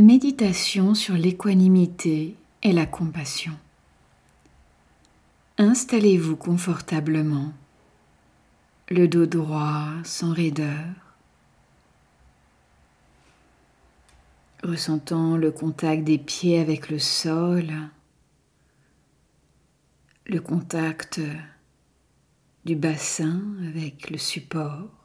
Méditation 0.00 0.94
sur 0.94 1.12
l'équanimité 1.14 2.34
et 2.62 2.72
la 2.72 2.86
compassion. 2.86 3.52
Installez-vous 5.58 6.36
confortablement, 6.36 7.52
le 8.88 9.08
dos 9.08 9.26
droit 9.26 9.88
sans 10.02 10.32
raideur, 10.32 10.86
ressentant 14.64 15.36
le 15.36 15.50
contact 15.50 16.02
des 16.02 16.16
pieds 16.16 16.58
avec 16.58 16.88
le 16.88 16.98
sol, 16.98 17.70
le 20.24 20.40
contact 20.40 21.20
du 22.64 22.74
bassin 22.74 23.42
avec 23.68 24.08
le 24.08 24.16
support. 24.16 24.99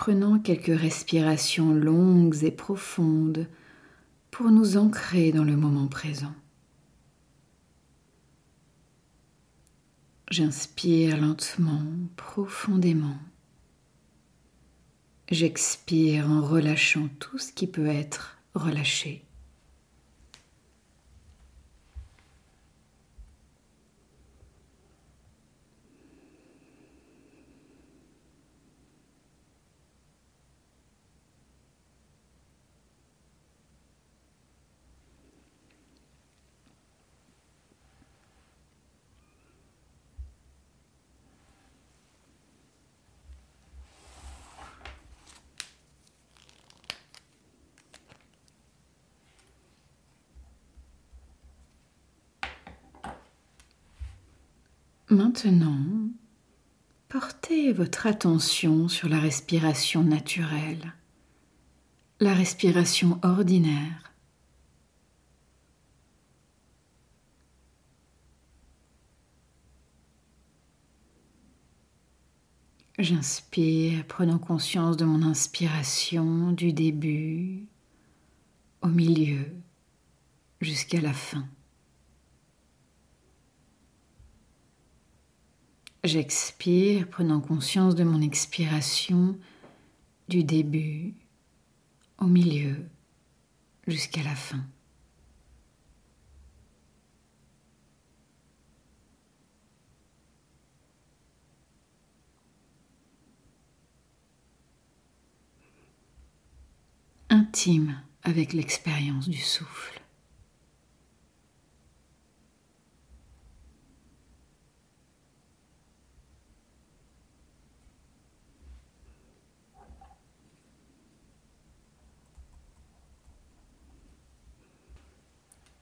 Prenons 0.00 0.38
quelques 0.38 0.80
respirations 0.80 1.74
longues 1.74 2.44
et 2.44 2.52
profondes 2.52 3.48
pour 4.30 4.48
nous 4.52 4.76
ancrer 4.76 5.32
dans 5.32 5.42
le 5.42 5.56
moment 5.56 5.88
présent. 5.88 6.32
J'inspire 10.30 11.20
lentement, 11.20 11.82
profondément. 12.14 13.18
J'expire 15.32 16.30
en 16.30 16.42
relâchant 16.42 17.08
tout 17.18 17.38
ce 17.38 17.52
qui 17.52 17.66
peut 17.66 17.88
être 17.88 18.38
relâché. 18.54 19.24
Maintenant, 55.28 56.08
portez 57.10 57.74
votre 57.74 58.06
attention 58.06 58.88
sur 58.88 59.10
la 59.10 59.20
respiration 59.20 60.02
naturelle, 60.02 60.94
la 62.18 62.32
respiration 62.32 63.20
ordinaire. 63.22 64.14
J'inspire, 72.98 74.06
prenant 74.06 74.38
conscience 74.38 74.96
de 74.96 75.04
mon 75.04 75.22
inspiration 75.22 76.52
du 76.52 76.72
début 76.72 77.66
au 78.80 78.88
milieu 78.88 79.44
jusqu'à 80.62 81.02
la 81.02 81.12
fin. 81.12 81.46
J'expire, 86.04 87.08
prenant 87.08 87.40
conscience 87.40 87.96
de 87.96 88.04
mon 88.04 88.22
expiration 88.22 89.36
du 90.28 90.44
début 90.44 91.14
au 92.18 92.26
milieu 92.26 92.88
jusqu'à 93.86 94.22
la 94.22 94.36
fin. 94.36 94.64
Intime 107.28 108.00
avec 108.22 108.52
l'expérience 108.52 109.28
du 109.28 109.38
souffle. 109.38 110.00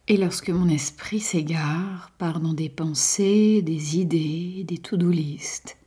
Et 0.09 0.17
lorsque 0.17 0.51
mon 0.51 0.69
esprit 0.69 1.19
s'égare, 1.19 2.13
part 2.19 2.39
dans 2.39 2.55
des 2.55 2.69
pensées, 2.69 3.61
des 3.63 3.99
idées, 3.99 4.63
des 4.65 4.79
to-do 4.79 5.11
list, 5.11 5.79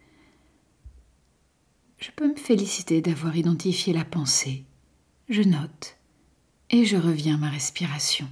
je 1.99 2.11
peux 2.11 2.27
me 2.27 2.35
féliciter 2.35 3.01
d'avoir 3.01 3.37
identifié 3.37 3.93
la 3.93 4.03
pensée. 4.03 4.65
Je 5.29 5.41
note 5.41 5.97
et 6.69 6.85
je 6.85 6.97
reviens 6.97 7.35
à 7.35 7.37
ma 7.37 7.49
respiration. 7.49 8.27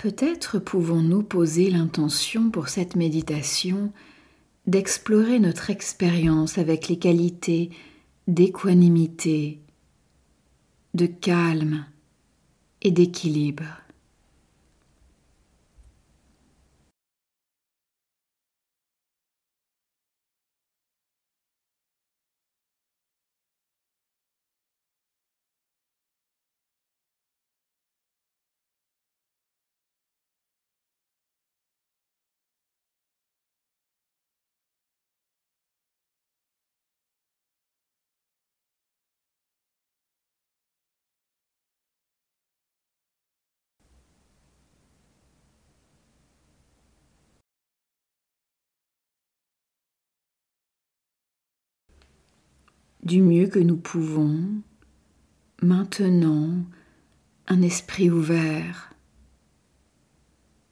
Peut-être 0.00 0.58
pouvons-nous 0.58 1.22
poser 1.22 1.68
l'intention 1.68 2.48
pour 2.48 2.68
cette 2.70 2.96
méditation 2.96 3.92
d'explorer 4.66 5.38
notre 5.38 5.68
expérience 5.68 6.56
avec 6.56 6.88
les 6.88 6.98
qualités 6.98 7.68
d'équanimité, 8.26 9.60
de 10.94 11.04
calme 11.04 11.84
et 12.80 12.90
d'équilibre. 12.90 13.66
Du 53.02 53.22
mieux 53.22 53.46
que 53.46 53.58
nous 53.58 53.76
pouvons, 53.76 54.62
maintenant 55.62 56.64
un 57.46 57.62
esprit 57.62 58.10
ouvert, 58.10 58.92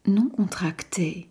non 0.07 0.29
contracté. 0.29 1.29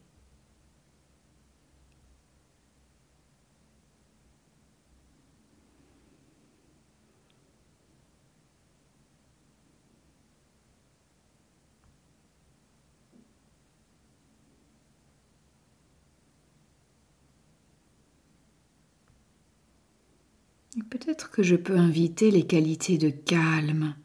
Peut-être 21.00 21.30
que 21.30 21.44
je 21.44 21.56
peux 21.56 21.78
inviter 21.78 22.32
les 22.32 22.48
qualités 22.48 22.98
de 22.98 23.12
calme, 23.12 23.96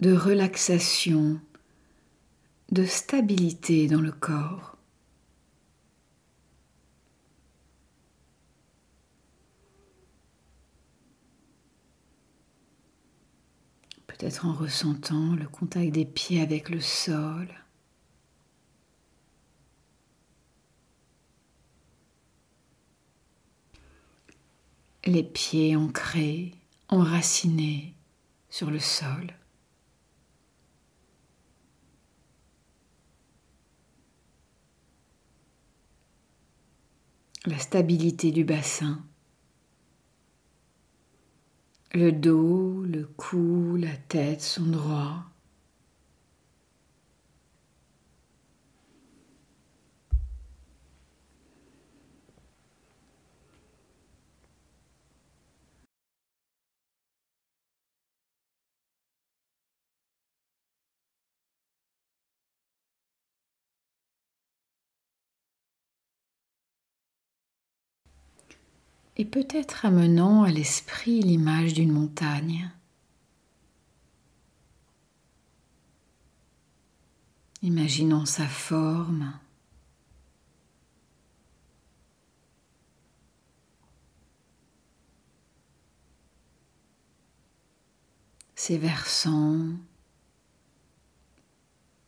de 0.00 0.12
relaxation, 0.12 1.40
de 2.72 2.84
stabilité 2.84 3.86
dans 3.86 4.00
le 4.00 4.10
corps. 4.10 4.76
Peut-être 14.08 14.46
en 14.46 14.52
ressentant 14.52 15.36
le 15.36 15.46
contact 15.46 15.92
des 15.92 16.04
pieds 16.04 16.40
avec 16.40 16.68
le 16.68 16.80
sol. 16.80 17.46
Les 25.04 25.22
pieds 25.22 25.76
ancrés, 25.76 26.52
enracinés 26.88 27.94
sur 28.48 28.70
le 28.70 28.80
sol. 28.80 29.34
la 37.46 37.58
stabilité 37.58 38.32
du 38.32 38.44
bassin, 38.44 39.02
le 41.92 42.12
dos, 42.12 42.84
le 42.84 43.06
cou, 43.16 43.76
la 43.76 43.96
tête 43.96 44.42
sont 44.42 44.66
droits. 44.66 45.29
Et 69.20 69.26
peut-être 69.26 69.84
amenant 69.84 70.44
à 70.44 70.50
l'esprit 70.50 71.20
l'image 71.20 71.74
d'une 71.74 71.92
montagne. 71.92 72.70
Imaginons 77.60 78.24
sa 78.24 78.46
forme, 78.46 79.38
ses 88.54 88.78
versants, 88.78 89.66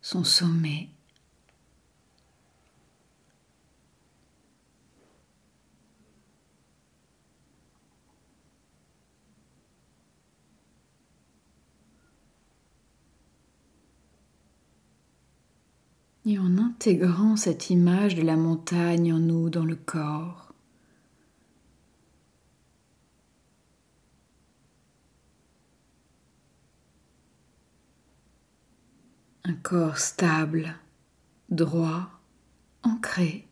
son 0.00 0.24
sommet. 0.24 0.88
Et 16.24 16.38
en 16.38 16.56
intégrant 16.56 17.36
cette 17.36 17.70
image 17.70 18.14
de 18.14 18.22
la 18.22 18.36
montagne 18.36 19.12
en 19.12 19.18
nous, 19.18 19.50
dans 19.50 19.64
le 19.64 19.74
corps, 19.74 20.52
un 29.44 29.54
corps 29.54 29.98
stable, 29.98 30.76
droit, 31.50 32.08
ancré. 32.84 33.48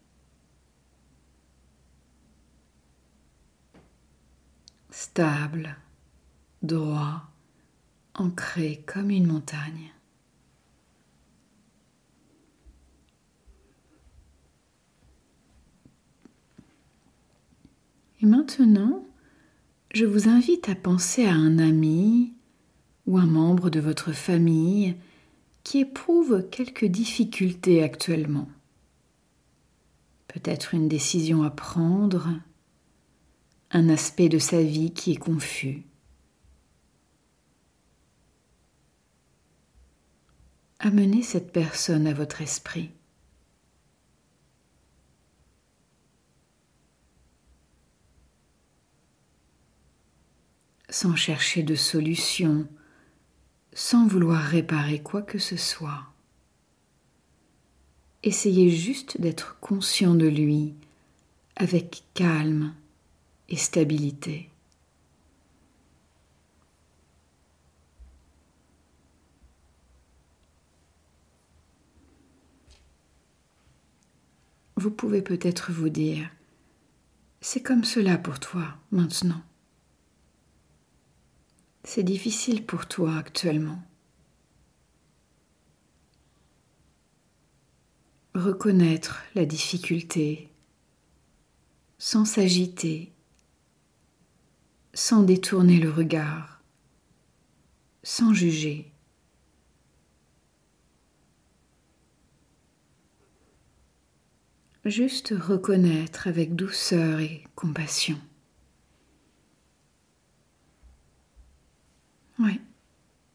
Stable, 4.90 5.76
droit, 6.62 7.22
ancré 8.14 8.84
comme 8.86 9.10
une 9.10 9.26
montagne. 9.26 9.92
Et 18.22 18.26
maintenant, 18.26 19.06
je 19.94 20.04
vous 20.04 20.28
invite 20.28 20.68
à 20.68 20.74
penser 20.74 21.24
à 21.24 21.32
un 21.32 21.58
ami 21.58 22.34
ou 23.06 23.18
un 23.18 23.26
membre 23.26 23.70
de 23.70 23.80
votre 23.80 24.12
famille 24.12 24.94
qui 25.64 25.80
éprouve 25.80 26.48
quelques 26.50 26.84
difficultés 26.84 27.82
actuellement. 27.82 28.48
Peut-être 30.28 30.74
une 30.74 30.88
décision 30.88 31.42
à 31.42 31.50
prendre, 31.50 32.28
un 33.72 33.88
aspect 33.88 34.28
de 34.28 34.38
sa 34.38 34.62
vie 34.62 34.92
qui 34.92 35.12
est 35.12 35.16
confus. 35.16 35.82
Amenez 40.78 41.22
cette 41.22 41.52
personne 41.52 42.06
à 42.06 42.14
votre 42.14 42.42
esprit. 42.42 42.90
Sans 50.90 51.14
chercher 51.14 51.62
de 51.62 51.74
solution, 51.74 52.66
sans 53.72 54.06
vouloir 54.06 54.42
réparer 54.42 55.00
quoi 55.00 55.22
que 55.22 55.38
ce 55.38 55.56
soit. 55.56 56.02
Essayez 58.22 58.70
juste 58.70 59.20
d'être 59.20 59.58
conscient 59.60 60.14
de 60.14 60.26
lui 60.26 60.74
avec 61.56 62.02
calme 62.14 62.74
et 63.48 63.56
stabilité. 63.56 64.50
Vous 74.76 74.90
pouvez 74.90 75.20
peut-être 75.20 75.72
vous 75.72 75.90
dire, 75.90 76.30
c'est 77.42 77.62
comme 77.62 77.84
cela 77.84 78.16
pour 78.16 78.40
toi 78.40 78.78
maintenant. 78.90 79.42
C'est 81.84 82.02
difficile 82.02 82.64
pour 82.64 82.86
toi 82.86 83.16
actuellement. 83.16 83.82
Reconnaître 88.34 89.22
la 89.34 89.44
difficulté 89.44 90.50
sans 92.00 92.24
s'agiter, 92.24 93.12
sans 94.94 95.22
détourner 95.22 95.78
le 95.78 95.90
regard, 95.90 96.62
sans 98.02 98.32
juger. 98.32 98.90
Juste 104.86 105.34
reconnaître 105.38 106.26
avec 106.26 106.56
douceur 106.56 107.20
et 107.20 107.44
compassion. 107.54 108.18
Oui, 112.40 112.58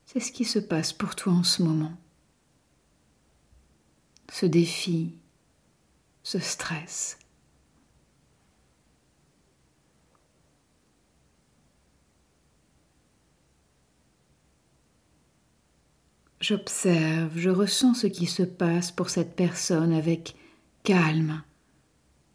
c'est 0.05 0.19
ce 0.19 0.31
qui 0.31 0.45
se 0.45 0.57
passe 0.57 0.91
pour 0.91 1.15
toi 1.15 1.33
en 1.33 1.43
ce 1.43 1.61
moment. 1.61 1.95
Ce 4.31 4.47
défi, 4.47 5.13
ce 6.23 6.39
stress. 6.39 7.19
J'observe, 16.41 17.37
je 17.37 17.49
ressens 17.51 17.93
ce 17.93 18.07
qui 18.07 18.25
se 18.25 18.43
passe 18.43 18.91
pour 18.91 19.09
cette 19.11 19.35
personne 19.35 19.93
avec 19.93 20.35
calme 20.83 21.43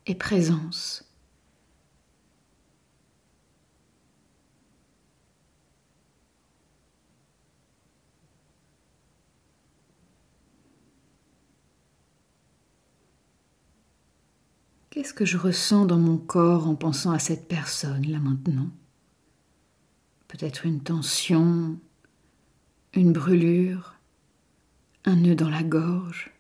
et 0.07 0.15
présence. 0.15 1.10
Qu'est-ce 15.01 15.15
que 15.15 15.25
je 15.25 15.39
ressens 15.39 15.87
dans 15.87 15.99
mon 15.99 16.19
corps 16.19 16.69
en 16.69 16.75
pensant 16.75 17.11
à 17.11 17.19
cette 17.19 17.49
personne 17.49 18.07
là 18.07 18.19
maintenant? 18.19 18.69
Peut-être 20.29 20.67
une 20.67 20.83
tension, 20.83 21.81
une 22.93 23.11
brûlure, 23.11 23.95
un 25.07 25.17
nœud 25.17 25.35
dans 25.35 25.49
la 25.49 25.63
gorge. 25.63 26.31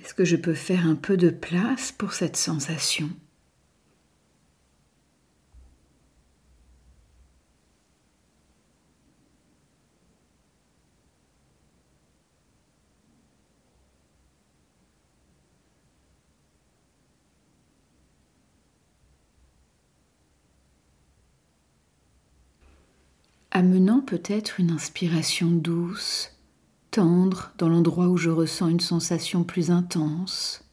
Est-ce 0.00 0.12
que 0.12 0.24
je 0.24 0.34
peux 0.34 0.54
faire 0.54 0.84
un 0.84 0.96
peu 0.96 1.16
de 1.16 1.30
place 1.30 1.92
pour 1.92 2.14
cette 2.14 2.36
sensation? 2.36 3.10
Amenant 23.58 24.00
peut-être 24.00 24.60
une 24.60 24.70
inspiration 24.70 25.50
douce, 25.50 26.30
tendre 26.92 27.50
dans 27.58 27.68
l'endroit 27.68 28.06
où 28.06 28.16
je 28.16 28.30
ressens 28.30 28.68
une 28.68 28.78
sensation 28.78 29.42
plus 29.42 29.72
intense. 29.72 30.64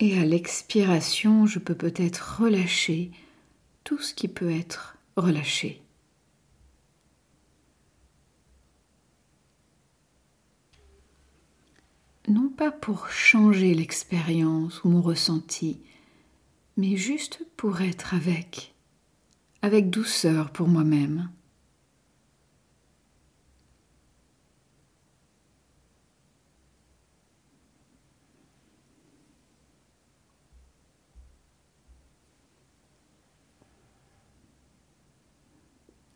Et 0.00 0.18
à 0.18 0.24
l'expiration, 0.24 1.46
je 1.46 1.60
peux 1.60 1.76
peut-être 1.76 2.40
relâcher 2.40 3.12
tout 3.84 3.98
ce 3.98 4.12
qui 4.12 4.26
peut 4.26 4.50
être 4.50 4.98
relâché. 5.16 5.80
Non 12.26 12.48
pas 12.48 12.72
pour 12.72 13.08
changer 13.08 13.72
l'expérience 13.72 14.82
ou 14.82 14.88
mon 14.88 15.00
ressenti, 15.00 15.80
mais 16.76 16.96
juste 16.96 17.46
pour 17.56 17.80
être 17.80 18.14
avec, 18.14 18.74
avec 19.62 19.90
douceur 19.90 20.50
pour 20.50 20.68
moi-même. 20.68 21.30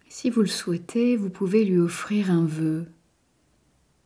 Si 0.08 0.28
vous 0.28 0.42
le 0.42 0.48
souhaitez, 0.48 1.16
vous 1.16 1.30
pouvez 1.30 1.64
lui 1.64 1.78
offrir 1.78 2.30
un 2.30 2.44
vœu, 2.44 2.92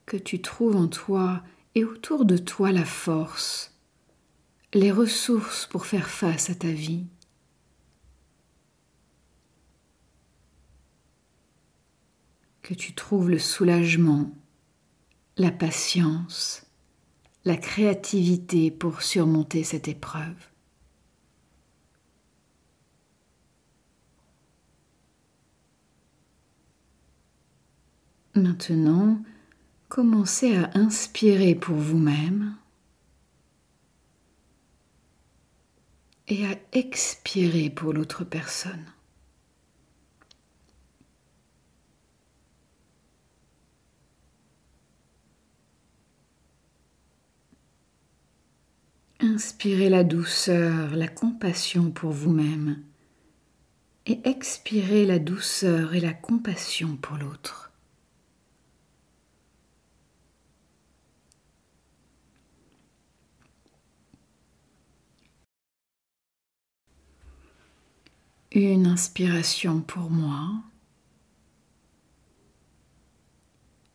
que 0.07 0.17
tu 0.17 0.41
trouves 0.41 0.77
en 0.77 0.87
toi 0.87 1.43
et 1.75 1.85
autour 1.85 2.25
de 2.25 2.37
toi 2.37 2.71
la 2.71 2.85
force, 2.85 3.74
les 4.75 4.91
ressources 4.91 5.67
pour 5.67 5.87
faire 5.87 6.09
face 6.09 6.51
à 6.51 6.55
ta 6.55 6.71
vie. 6.71 7.07
Que 12.63 12.75
tu 12.75 12.93
trouves 12.95 13.31
le 13.31 13.39
soulagement, 13.39 14.33
la 15.37 15.53
patience, 15.53 16.67
la 17.45 17.57
créativité 17.57 18.71
pour 18.71 19.03
surmonter 19.03 19.63
cette 19.65 19.87
épreuve. 19.87 20.49
Maintenant, 28.35 29.23
commencez 29.89 30.57
à 30.57 30.71
inspirer 30.75 31.55
pour 31.55 31.77
vous-même 31.77 32.57
et 36.29 36.47
à 36.47 36.57
expirer 36.73 37.71
pour 37.71 37.93
l'autre 37.93 38.25
personne. 38.25 38.85
Inspirez 49.21 49.89
la 49.89 50.05
douceur, 50.05 50.97
la 50.97 51.09
compassion 51.09 51.91
pour 51.91 52.11
vous-même 52.13 52.83
et 54.07 54.21
expirez 54.25 55.07
la 55.07 55.19
douceur 55.19 55.95
et 55.95 56.01
la 56.01 56.13
compassion 56.13 56.97
pour 56.97 57.17
l'autre. 57.17 57.64
Une 68.57 68.87
inspiration 68.87 69.81
pour 69.81 70.11
moi. 70.11 70.63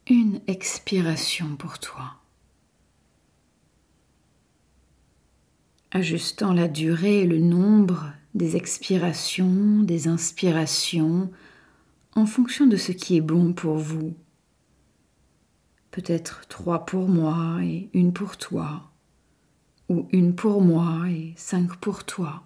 Une 0.09 0.41
expiration 0.47 1.55
pour 1.55 1.79
toi. 1.79 2.15
Ajustant 5.91 6.51
la 6.51 6.67
durée 6.67 7.21
et 7.21 7.25
le 7.25 7.39
nombre 7.39 8.11
des 8.33 8.57
expirations, 8.57 9.79
des 9.83 10.09
inspirations, 10.09 11.31
en 12.17 12.25
fonction 12.25 12.67
de 12.67 12.75
ce 12.75 12.91
qui 12.91 13.15
est 13.15 13.21
bon 13.21 13.53
pour 13.53 13.77
vous. 13.77 14.13
Peut-être 15.91 16.49
trois 16.49 16.85
pour 16.85 17.07
moi 17.07 17.63
et 17.63 17.89
une 17.93 18.11
pour 18.11 18.35
toi, 18.35 18.91
ou 19.87 20.09
une 20.11 20.35
pour 20.35 20.61
moi 20.61 21.09
et 21.09 21.33
cinq 21.37 21.77
pour 21.77 22.03
toi. 22.03 22.43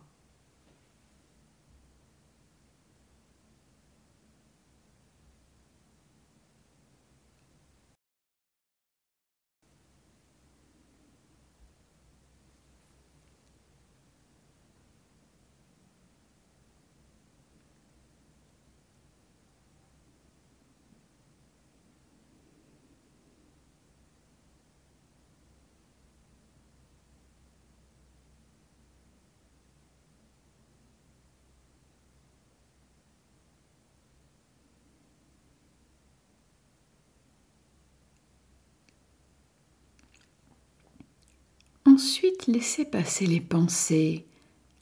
Ensuite, 41.94 42.48
laissez 42.48 42.86
passer 42.86 43.28
les 43.28 43.40
pensées, 43.40 44.26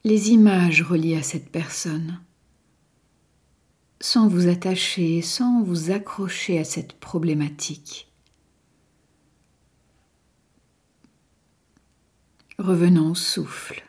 les 0.06 0.30
images 0.30 0.82
reliées 0.82 1.18
à 1.18 1.24
cette 1.24 1.52
personne, 1.52 2.22
sans 4.00 4.30
vous 4.30 4.48
attacher, 4.48 5.22
sans 5.22 5.62
vous 5.62 5.92
accrocher 5.92 6.58
à 6.58 6.64
cette 6.64 6.94
problématique. 6.94 8.10
Revenons 12.58 13.12
au 13.12 13.16
souffle, 13.16 13.84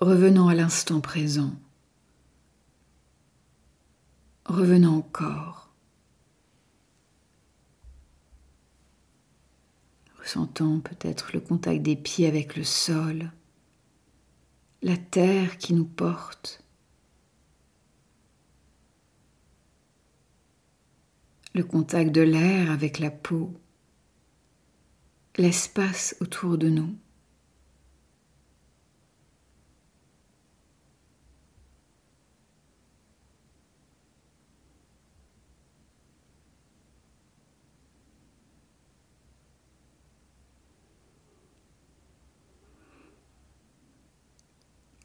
revenons 0.00 0.48
à 0.48 0.54
l'instant 0.54 1.02
présent, 1.02 1.52
revenons 4.46 4.96
au 4.96 5.02
corps. 5.02 5.67
Sentant 10.28 10.80
peut-être 10.80 11.30
le 11.32 11.40
contact 11.40 11.82
des 11.82 11.96
pieds 11.96 12.26
avec 12.26 12.56
le 12.56 12.64
sol, 12.64 13.32
la 14.82 14.96
terre 14.96 15.56
qui 15.56 15.72
nous 15.72 15.86
porte, 15.86 16.62
le 21.54 21.64
contact 21.64 22.12
de 22.12 22.20
l'air 22.20 22.70
avec 22.70 22.98
la 22.98 23.10
peau, 23.10 23.58
l'espace 25.36 26.14
autour 26.20 26.58
de 26.58 26.68
nous. 26.68 26.94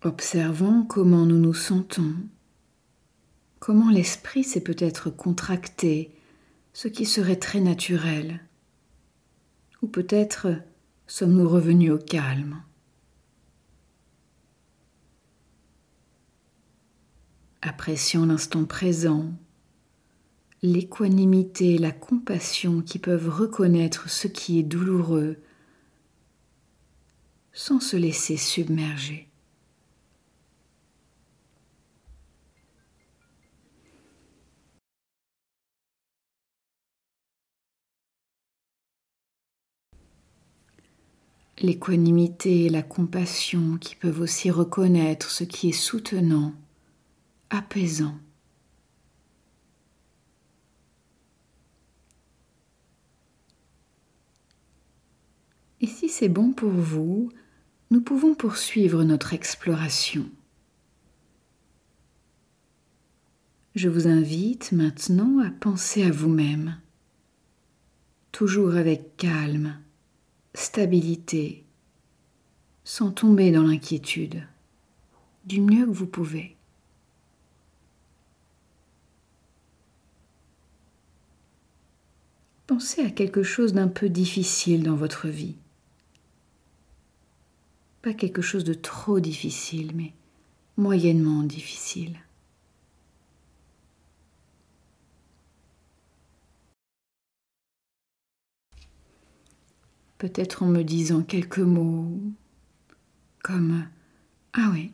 Observons 0.05 0.83
comment 0.83 1.25
nous 1.25 1.39
nous 1.39 1.53
sentons, 1.53 2.13
comment 3.59 3.89
l'esprit 3.89 4.43
s'est 4.43 4.59
peut-être 4.59 5.09
contracté, 5.09 6.13
ce 6.73 6.89
qui 6.89 7.05
serait 7.05 7.37
très 7.37 7.61
naturel, 7.61 8.41
ou 9.81 9.87
peut-être 9.87 10.61
sommes-nous 11.07 11.47
revenus 11.47 11.93
au 11.93 11.97
calme. 11.97 12.61
Apprécions 17.61 18.25
l'instant 18.25 18.65
présent, 18.65 19.31
l'équanimité 20.61 21.75
et 21.75 21.77
la 21.77 21.93
compassion 21.93 22.81
qui 22.81 22.99
peuvent 22.99 23.29
reconnaître 23.29 24.09
ce 24.09 24.27
qui 24.27 24.59
est 24.59 24.63
douloureux 24.63 25.37
sans 27.53 27.79
se 27.79 27.95
laisser 27.95 28.35
submerger. 28.35 29.29
L'équanimité 41.59 42.65
et 42.65 42.69
la 42.69 42.81
compassion 42.81 43.77
qui 43.77 43.95
peuvent 43.95 44.21
aussi 44.21 44.49
reconnaître 44.49 45.29
ce 45.29 45.43
qui 45.43 45.69
est 45.69 45.71
soutenant, 45.71 46.53
apaisant. 47.49 48.17
Et 55.79 55.87
si 55.87 56.09
c'est 56.09 56.29
bon 56.29 56.53
pour 56.53 56.71
vous, 56.71 57.29
nous 57.91 58.01
pouvons 58.01 58.35
poursuivre 58.35 59.03
notre 59.03 59.33
exploration. 59.33 60.25
Je 63.75 63.89
vous 63.89 64.07
invite 64.07 64.71
maintenant 64.71 65.39
à 65.39 65.51
penser 65.51 66.03
à 66.03 66.09
vous-même, 66.09 66.79
toujours 68.31 68.75
avec 68.75 69.17
calme, 69.17 69.77
stabilité, 70.53 71.63
sans 72.83 73.11
tomber 73.11 73.51
dans 73.51 73.63
l'inquiétude, 73.63 74.47
du 75.45 75.61
mieux 75.61 75.85
que 75.85 75.91
vous 75.91 76.07
pouvez. 76.07 76.55
Pensez 82.67 83.01
à 83.01 83.11
quelque 83.11 83.43
chose 83.43 83.73
d'un 83.73 83.87
peu 83.87 84.09
difficile 84.09 84.83
dans 84.83 84.95
votre 84.95 85.27
vie. 85.27 85.55
Pas 88.01 88.13
quelque 88.13 88.41
chose 88.41 88.63
de 88.63 88.73
trop 88.73 89.19
difficile, 89.19 89.91
mais 89.95 90.13
moyennement 90.77 91.43
difficile. 91.43 92.17
Peut-être 100.23 100.63
en 100.63 100.67
me 100.67 100.83
disant 100.83 101.21
quelques 101.21 101.59
mots 101.59 102.17
comme 103.43 103.85
Ah 104.53 104.69
oui, 104.71 104.93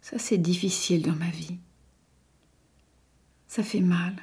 ça 0.00 0.18
c'est 0.18 0.38
difficile 0.38 1.02
dans 1.02 1.14
ma 1.14 1.30
vie. 1.30 1.58
Ça 3.46 3.62
fait 3.62 3.80
mal. 3.80 4.16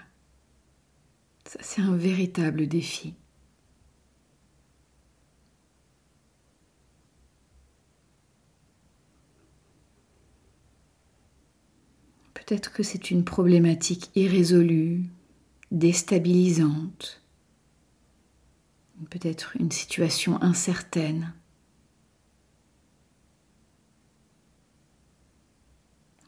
Ça 1.46 1.60
c'est 1.62 1.79
un 1.79 1.96
véritable 1.96 2.67
défi. 2.67 3.13
Peut-être 12.34 12.74
que 12.74 12.84
c'est 12.84 13.12
une 13.12 13.24
problématique 13.24 14.12
irrésolue, 14.13 15.05
déstabilisante, 15.72 17.23
peut-être 19.05 19.55
une 19.60 19.72
situation 19.72 20.41
incertaine. 20.41 21.33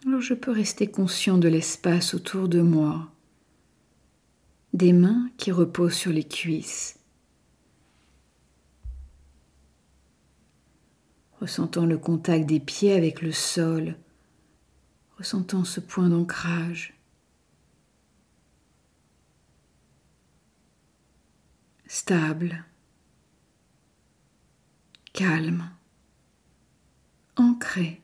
Alors 0.05 0.21
je 0.21 0.33
peux 0.33 0.51
rester 0.51 0.87
conscient 0.87 1.37
de 1.37 1.47
l'espace 1.47 2.13
autour 2.13 2.47
de 2.47 2.61
moi, 2.61 3.11
des 4.73 4.93
mains 4.93 5.29
qui 5.37 5.51
reposent 5.51 5.95
sur 5.95 6.11
les 6.11 6.23
cuisses, 6.23 6.99
ressentant 11.41 11.85
le 11.85 11.97
contact 11.97 12.45
des 12.45 12.59
pieds 12.59 12.93
avec 12.93 13.21
le 13.21 13.31
sol 13.31 13.95
ressentant 15.17 15.63
ce 15.63 15.79
point 15.79 16.09
d'ancrage. 16.09 16.94
Stable, 21.97 22.65
calme, 25.13 25.71
ancré. 27.37 28.01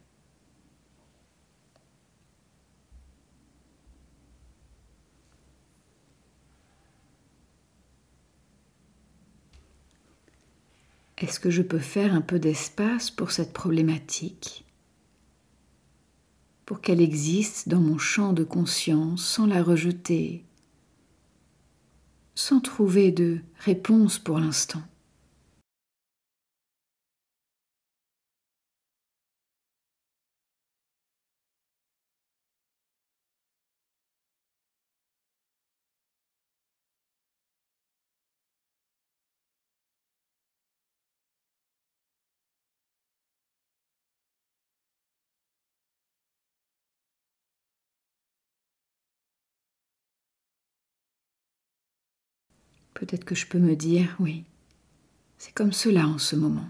Est-ce 11.17 11.41
que 11.41 11.49
je 11.49 11.61
peux 11.61 11.77
faire 11.77 12.13
un 12.13 12.21
peu 12.21 12.39
d'espace 12.39 13.11
pour 13.11 13.31
cette 13.31 13.51
problématique? 13.51 14.65
Pour 16.63 16.79
qu'elle 16.79 17.01
existe 17.01 17.67
dans 17.67 17.81
mon 17.81 17.97
champ 17.97 18.31
de 18.31 18.45
conscience 18.45 19.25
sans 19.25 19.47
la 19.47 19.61
rejeter, 19.61 20.45
sans 22.41 22.59
trouver 22.59 23.11
de 23.11 23.37
réponse 23.59 24.17
pour 24.17 24.39
l'instant. 24.39 24.81
Peut-être 52.93 53.25
que 53.25 53.35
je 53.35 53.47
peux 53.47 53.59
me 53.59 53.75
dire, 53.75 54.15
oui, 54.19 54.43
c'est 55.37 55.53
comme 55.53 55.73
cela 55.73 56.07
en 56.07 56.17
ce 56.17 56.35
moment. 56.35 56.69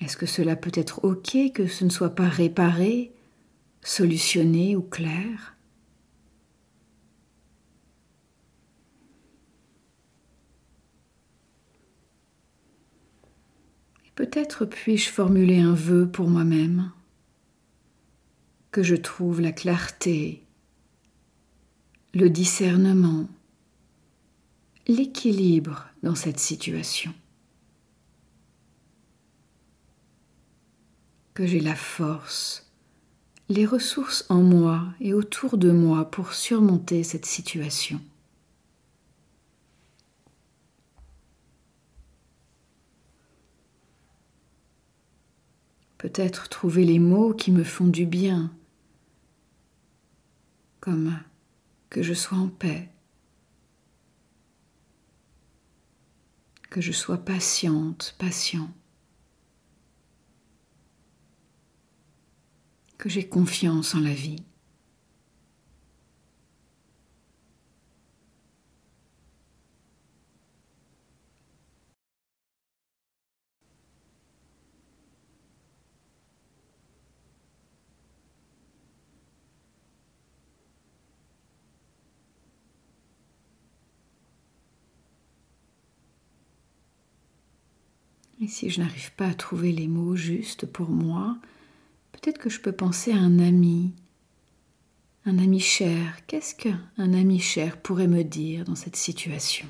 Est-ce 0.00 0.16
que 0.16 0.26
cela 0.26 0.56
peut 0.56 0.72
être 0.74 1.04
OK 1.04 1.36
que 1.52 1.66
ce 1.66 1.84
ne 1.84 1.90
soit 1.90 2.14
pas 2.14 2.28
réparé, 2.28 3.12
solutionné 3.82 4.76
ou 4.76 4.82
clair? 4.82 5.54
Peut-être 14.14 14.64
puis-je 14.64 15.10
formuler 15.10 15.60
un 15.60 15.74
vœu 15.74 16.10
pour 16.10 16.28
moi-même 16.28 16.90
que 18.70 18.82
je 18.82 18.94
trouve 18.94 19.40
la 19.40 19.52
clarté, 19.52 20.42
le 22.14 22.28
discernement, 22.28 23.28
l'équilibre 24.86 25.86
dans 26.02 26.14
cette 26.14 26.38
situation. 26.38 27.14
Que 31.34 31.46
j'ai 31.46 31.60
la 31.60 31.76
force, 31.76 32.70
les 33.48 33.64
ressources 33.64 34.26
en 34.28 34.42
moi 34.42 34.92
et 35.00 35.14
autour 35.14 35.56
de 35.56 35.70
moi 35.70 36.10
pour 36.10 36.34
surmonter 36.34 37.02
cette 37.04 37.26
situation. 37.26 38.00
Peut-être 45.96 46.48
trouver 46.48 46.84
les 46.84 46.98
mots 46.98 47.34
qui 47.34 47.50
me 47.50 47.64
font 47.64 47.86
du 47.88 48.06
bien 48.06 48.52
que 51.90 52.02
je 52.02 52.14
sois 52.14 52.38
en 52.38 52.48
paix, 52.48 52.90
que 56.70 56.80
je 56.80 56.92
sois 56.92 57.18
patiente, 57.18 58.14
patient, 58.18 58.70
que 62.98 63.08
j'ai 63.08 63.28
confiance 63.28 63.94
en 63.94 64.00
la 64.00 64.12
vie. 64.12 64.42
Si 88.48 88.70
je 88.70 88.80
n'arrive 88.80 89.12
pas 89.12 89.28
à 89.28 89.34
trouver 89.34 89.72
les 89.72 89.88
mots 89.88 90.16
justes 90.16 90.66
pour 90.66 90.90
moi, 90.90 91.38
Peut-être 92.20 92.38
que 92.38 92.50
je 92.50 92.60
peux 92.60 92.72
penser 92.72 93.12
à 93.12 93.18
un 93.18 93.38
ami, 93.38 93.92
un 95.24 95.38
ami 95.38 95.60
cher. 95.60 96.18
Qu'est-ce 96.26 96.54
qu'un 96.54 96.80
ami 96.98 97.38
cher 97.38 97.76
pourrait 97.80 98.08
me 98.08 98.24
dire 98.24 98.64
dans 98.64 98.74
cette 98.74 98.96
situation? 98.96 99.68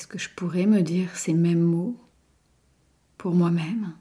Est-ce 0.00 0.08
que 0.08 0.18
je 0.18 0.30
pourrais 0.30 0.64
me 0.64 0.80
dire 0.80 1.14
ces 1.14 1.34
mêmes 1.34 1.60
mots 1.60 1.94
pour 3.18 3.34
moi-même? 3.34 3.92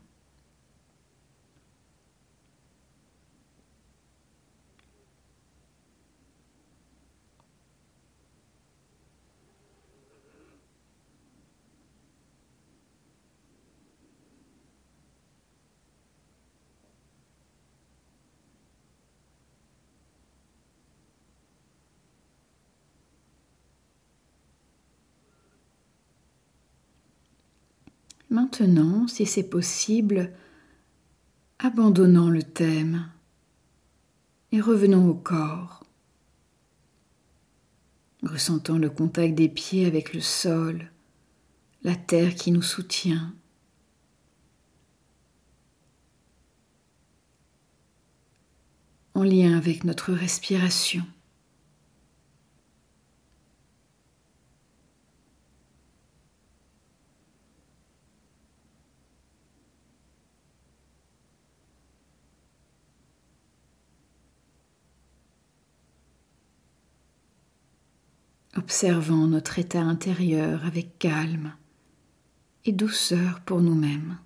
Maintenant, 28.39 29.06
si 29.10 29.25
c'est 29.25 29.49
possible, 29.49 30.32
abandonnons 31.60 32.30
le 32.30 32.41
thème 32.41 33.12
et 34.54 34.62
revenons 34.62 35.10
au 35.10 35.13
corps, 35.13 35.84
ressentant 38.23 38.78
le 38.78 38.89
contact 38.89 39.36
des 39.36 39.49
pieds 39.49 39.86
avec 39.86 40.13
le 40.13 40.21
sol, 40.21 40.89
la 41.84 41.97
terre 41.97 42.34
qui 42.34 42.54
nous 42.54 42.62
soutient. 42.62 43.36
en 49.15 49.23
lien 49.23 49.58
avec 49.58 49.84
notre 49.84 50.13
respiration. 50.13 51.04
Observant 68.56 69.28
notre 69.28 69.60
état 69.60 69.82
intérieur 69.82 70.66
avec 70.66 70.98
calme 71.00 71.54
et 72.66 72.72
douceur 72.72 73.42
pour 73.42 73.62
nous-mêmes. 73.62 74.18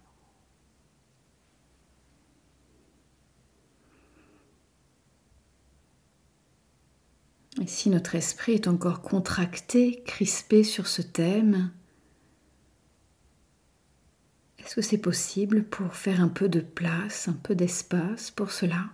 Et 7.61 7.67
si 7.67 7.89
notre 7.89 8.15
esprit 8.15 8.53
est 8.53 8.67
encore 8.67 9.01
contracté, 9.01 10.01
crispé 10.05 10.63
sur 10.63 10.87
ce 10.87 11.01
thème, 11.01 11.71
est-ce 14.57 14.75
que 14.75 14.81
c'est 14.81 14.97
possible 14.97 15.63
pour 15.63 15.93
faire 15.95 16.19
un 16.21 16.29
peu 16.29 16.49
de 16.49 16.61
place, 16.61 17.27
un 17.27 17.33
peu 17.33 17.53
d'espace 17.53 18.31
pour 18.31 18.51
cela? 18.51 18.89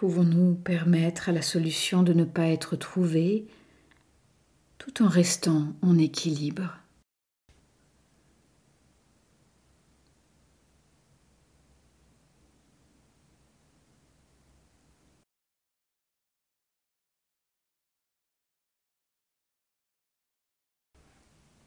Pouvons-nous 0.00 0.54
permettre 0.54 1.28
à 1.28 1.32
la 1.32 1.42
solution 1.42 2.02
de 2.02 2.14
ne 2.14 2.24
pas 2.24 2.46
être 2.46 2.74
trouvée 2.74 3.46
tout 4.78 5.02
en 5.02 5.08
restant 5.08 5.74
en 5.82 5.98
équilibre? 5.98 6.78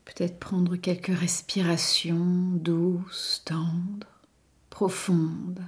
Peut-être 0.05 0.39
prendre 0.39 0.75
quelques 0.75 1.15
respirations 1.15 2.49
douces, 2.55 3.43
tendres, 3.45 4.07
profondes. 4.71 5.63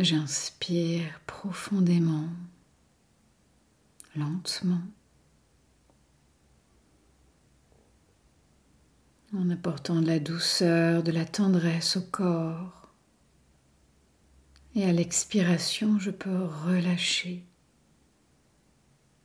J'inspire 0.00 1.20
profondément, 1.24 2.28
lentement, 4.16 4.82
en 9.32 9.50
apportant 9.50 10.00
de 10.00 10.06
la 10.08 10.18
douceur, 10.18 11.04
de 11.04 11.12
la 11.12 11.24
tendresse 11.24 11.96
au 11.96 12.00
corps. 12.00 12.90
Et 14.74 14.84
à 14.84 14.92
l'expiration, 14.92 16.00
je 16.00 16.10
peux 16.10 16.42
relâcher, 16.42 17.44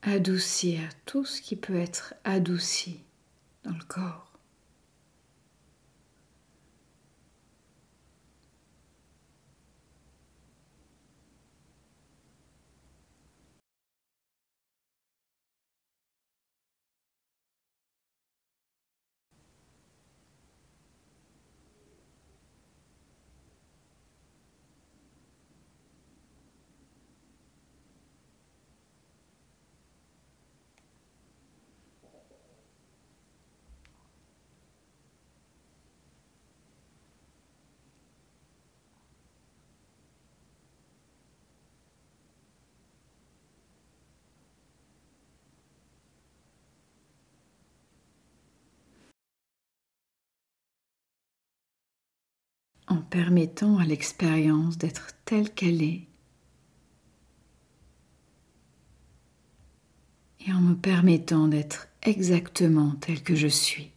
adoucir 0.04 0.82
tout 1.08 1.26
ce 1.26 1.42
qui 1.42 1.56
peut 1.56 1.80
être 1.80 2.14
adouci 2.24 3.00
dans 3.64 3.76
le 3.76 3.84
corps. 3.86 4.29
En 52.90 52.98
permettant 52.98 53.78
à 53.78 53.86
l'expérience 53.86 54.78
d'être 54.78 55.14
telle 55.26 55.54
qu'elle 55.54 55.82
est 55.82 56.08
et 60.48 60.54
en 60.54 60.62
me 60.62 60.76
permettant 60.76 61.48
d'être 61.48 61.88
exactement 62.02 62.92
telle 63.02 63.22
que 63.22 63.36
je 63.36 63.48
suis. 63.48 63.92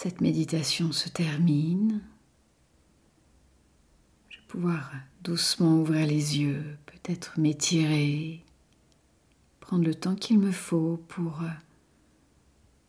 Cette 0.00 0.20
méditation 0.20 0.92
se 0.92 1.08
termine. 1.08 2.00
Je 4.28 4.36
vais 4.36 4.46
pouvoir 4.46 4.92
doucement 5.24 5.80
ouvrir 5.80 6.06
les 6.06 6.38
yeux, 6.38 6.78
peut-être 6.86 7.40
m'étirer, 7.40 8.44
prendre 9.58 9.84
le 9.84 9.96
temps 9.96 10.14
qu'il 10.14 10.38
me 10.38 10.52
faut 10.52 11.02
pour 11.08 11.40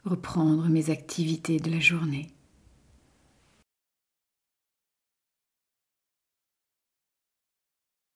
reprendre 0.06 0.70
mes 0.70 0.92
activités 0.92 1.60
de 1.60 1.72
la 1.72 1.80
journée. 1.80 2.30